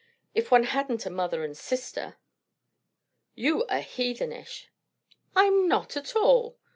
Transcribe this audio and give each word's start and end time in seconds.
"If 0.33 0.49
one 0.49 0.63
hadn't 0.63 1.05
a 1.05 1.11
mother 1.11 1.43
and 1.43 1.55
sister." 1.55 2.17
"You 3.35 3.67
are 3.67 3.81
heathenish!" 3.81 4.65
"I'm 5.35 5.67
not, 5.67 5.95
at 5.95 6.15
all!" 6.15 6.57